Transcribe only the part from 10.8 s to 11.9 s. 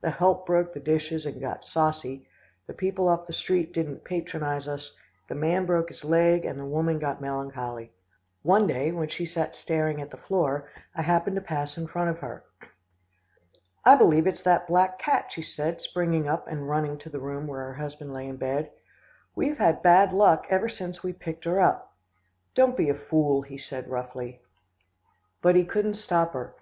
I happened to pass in